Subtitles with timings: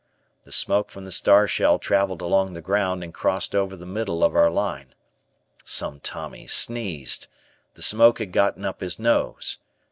[0.41, 4.23] The smoke from the star shell travelled along the ground and crossed over the middle
[4.23, 4.95] of our line.
[5.63, 7.27] Some Tommy sneezed.
[7.75, 9.59] The smoke had gotten up his nose.